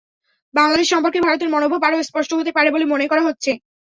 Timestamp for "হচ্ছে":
3.27-3.51